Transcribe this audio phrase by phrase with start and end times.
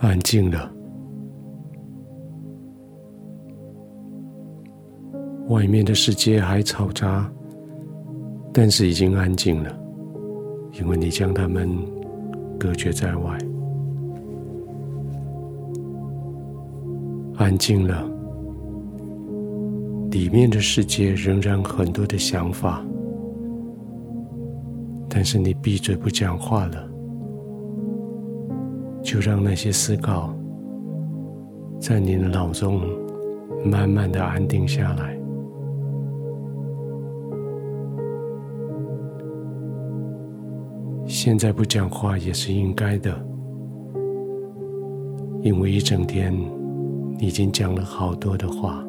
[0.00, 0.72] 安静了。
[5.48, 7.28] 外面的世界还嘈杂，
[8.52, 9.76] 但是已经安静了，
[10.78, 11.68] 因为你将它们
[12.58, 13.38] 隔绝在外。
[17.36, 18.08] 安静了，
[20.10, 22.84] 里面的世界仍然很多的想法，
[25.08, 26.87] 但是你闭嘴不讲话了，
[29.02, 30.34] 就让那些思考
[31.80, 32.80] 在你的脑中
[33.64, 35.16] 慢慢的安定下来。
[41.06, 43.12] 现在不讲话也是应该的，
[45.42, 46.32] 因为一整天
[47.18, 48.84] 你已经讲了好多的话，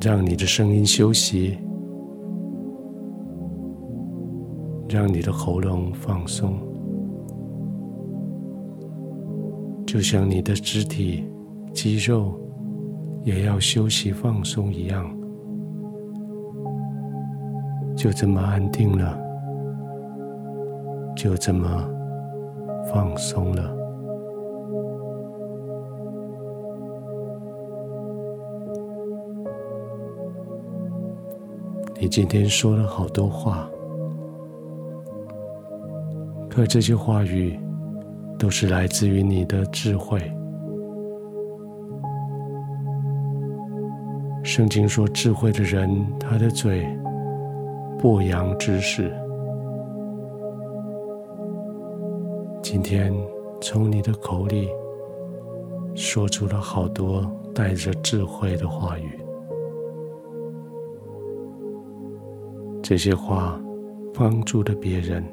[0.00, 1.58] 让你的声音休息，
[4.92, 6.58] 让你的喉咙放松，
[9.86, 11.26] 就像你的肢体
[11.72, 12.38] 肌肉
[13.24, 15.10] 也要休息放松一样。
[17.96, 19.18] 就这么安定了，
[21.16, 21.66] 就这么
[22.92, 23.74] 放松了。
[31.98, 33.70] 你今天说了好多话，
[36.54, 37.58] 可这些话语
[38.38, 40.20] 都是来自于你的智慧。
[44.44, 46.86] 圣经说，智慧的人，他的嘴。
[47.98, 49.12] 不扬知识。
[52.60, 53.14] 今天
[53.60, 54.68] 从你的口里
[55.94, 59.20] 说出了好多带着智慧的话语，
[62.82, 63.56] 这些话
[64.12, 65.24] 帮助了别人，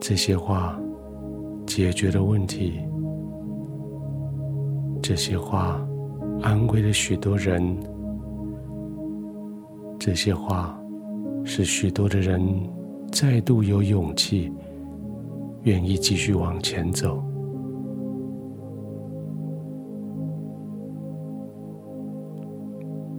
[0.00, 0.78] 这些话
[1.66, 2.80] 解决了问题，
[5.02, 5.84] 这些话
[6.42, 7.76] 安慰了许多人。
[9.98, 10.80] 这些话
[11.44, 12.40] 使许多的人
[13.12, 14.50] 再度有勇气，
[15.64, 17.22] 愿意继续往前走。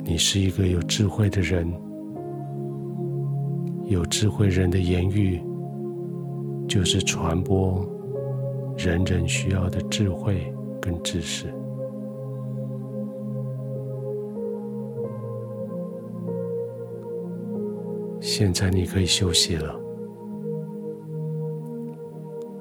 [0.06, 1.72] 你是一个有智慧的人，
[3.84, 5.40] 有智慧人的言语
[6.70, 7.84] 就是传播
[8.78, 11.52] 人人需要的智慧跟知识。
[18.22, 19.76] 现在你可以休息了，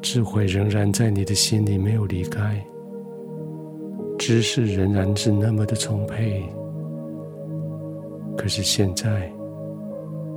[0.01, 2.65] 智慧仍然在你的心里没有离开，
[4.19, 6.43] 知识仍然是那么的充沛，
[8.39, 9.31] 可是现在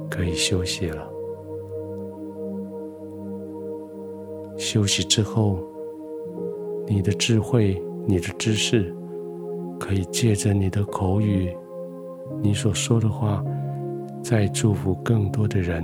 [0.10, 1.11] 可以休息了。
[4.72, 5.60] 休息之后，
[6.88, 7.78] 你的智慧、
[8.08, 8.96] 你的知识，
[9.78, 11.54] 可以借着你的口语，
[12.42, 13.44] 你所说的话。
[14.24, 15.84] 再祝福更多的人，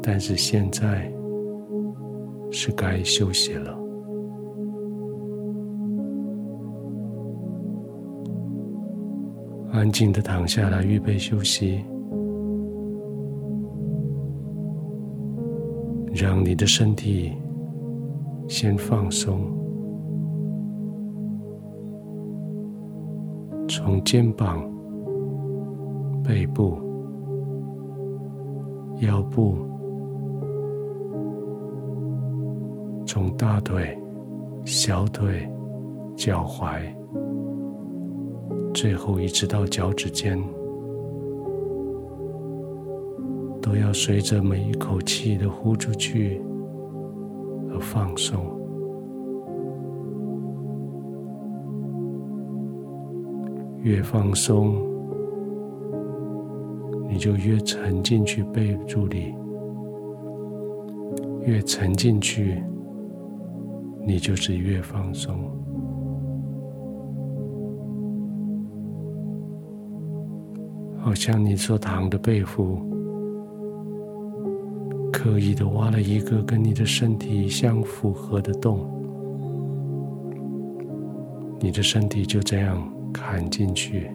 [0.00, 1.12] 但是现在
[2.50, 3.78] 是该休息了。
[9.72, 11.84] 安静的躺下来，预备休息，
[16.14, 17.32] 让你的身体
[18.48, 19.40] 先放松，
[23.68, 24.72] 从肩膀。
[26.26, 26.78] 背部、
[29.00, 29.58] 腰部，
[33.04, 33.94] 从大腿、
[34.64, 35.46] 小腿、
[36.16, 36.80] 脚踝，
[38.72, 40.42] 最后一直到脚趾尖，
[43.64, 46.38] 都要随着每一口气的呼出去
[47.70, 48.38] 而放松。
[53.82, 54.76] 越放松。
[57.08, 59.32] 你就越沉进去背部里，
[61.46, 62.60] 越沉进去，
[64.04, 65.38] 你就是越放松。
[70.98, 72.78] 好像你所躺的被服，
[75.14, 78.84] 刻意的挖了一个跟你的身体相符合的洞，
[81.60, 84.10] 你的身体就这样砍进去。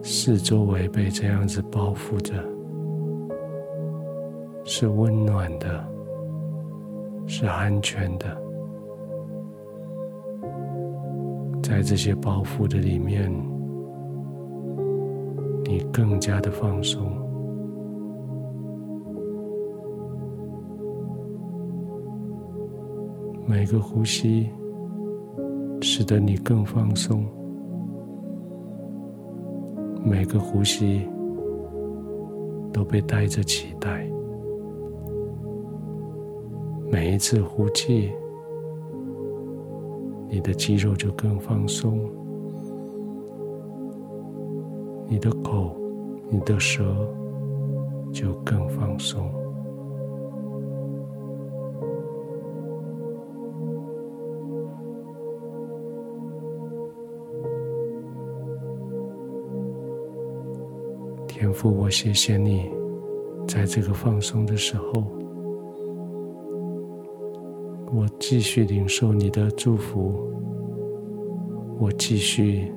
[0.00, 2.32] 四周围被这样子包覆着，
[4.64, 5.84] 是温暖的，
[7.26, 8.42] 是安全的。
[11.60, 13.30] 在这些包覆的里面，
[15.68, 17.12] 你更加的放松。
[23.46, 24.48] 每个呼吸
[25.82, 27.22] 使得你更放松，
[30.02, 31.06] 每个呼吸
[32.72, 34.10] 都被带着期待。
[36.90, 38.10] 每一次呼气，
[40.30, 42.00] 你的肌肉就更放松，
[45.08, 45.74] 你的口、
[46.28, 46.84] 你的舌
[48.12, 49.32] 就更放松。
[61.26, 62.70] 天父，我谢谢你，
[63.46, 65.04] 在这个放松的时候。
[67.90, 70.30] 我继续领受你的祝福，
[71.78, 72.70] 我继续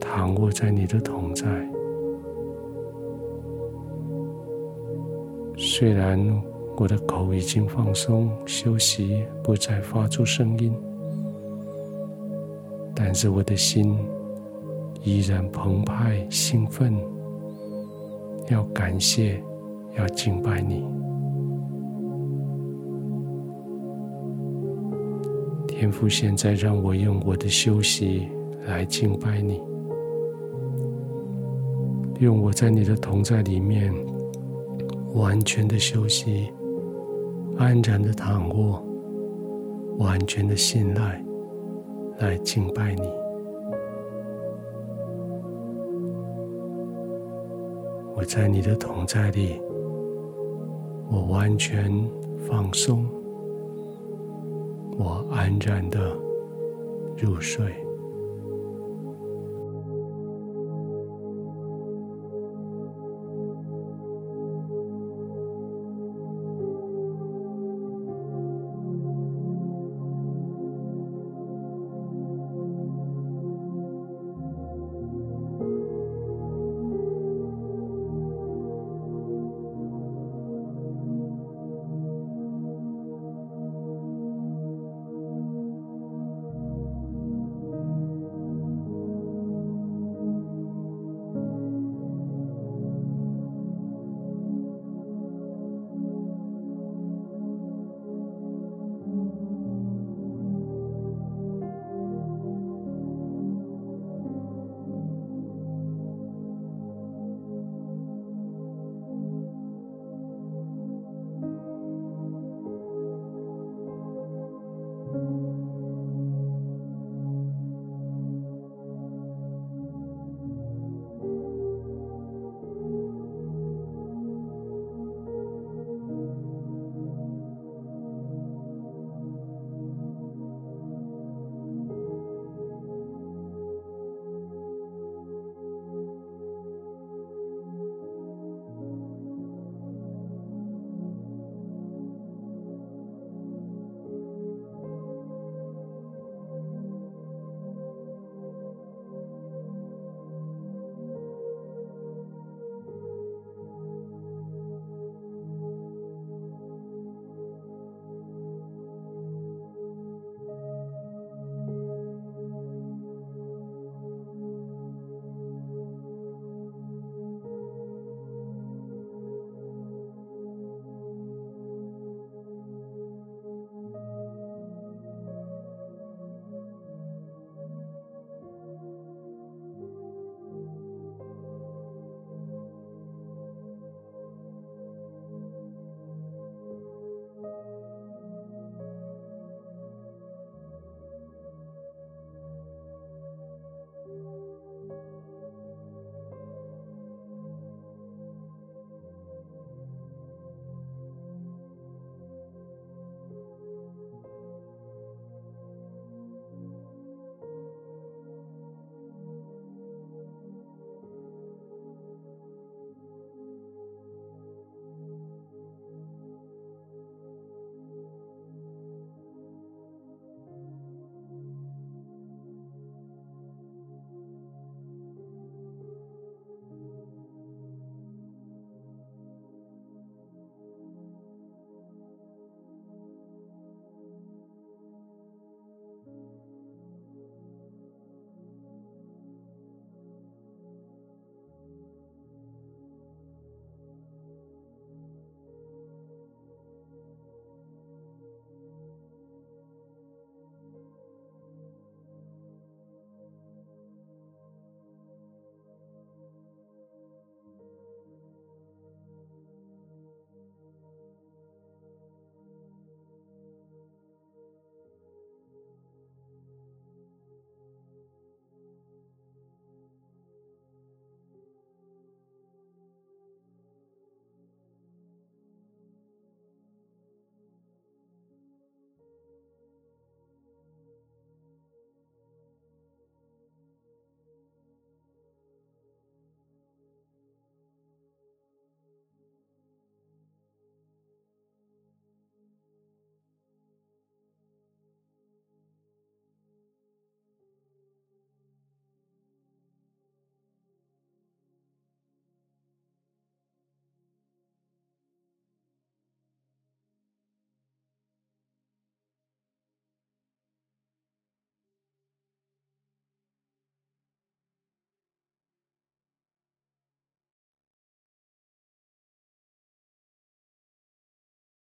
[0.00, 1.73] 躺卧在你的同在。
[5.56, 6.18] 虽然
[6.76, 10.74] 我的口已经放松休息，不再发出声音，
[12.94, 13.96] 但是我的心
[15.02, 16.94] 依然澎湃兴奋，
[18.50, 19.42] 要感谢，
[19.96, 20.84] 要敬拜你。
[25.68, 28.28] 天父，现在让我用我的休息
[28.66, 29.60] 来敬拜你，
[32.18, 33.92] 用我在你的同在里面
[35.14, 36.52] 完全的休息，
[37.56, 38.84] 安然的躺卧，
[39.98, 41.24] 完全的信赖
[42.18, 43.02] 来敬拜你。
[48.16, 49.60] 我在你的同在里，
[51.08, 51.92] 我完全
[52.48, 53.06] 放松。
[54.96, 56.16] 我安然的
[57.16, 57.83] 入睡。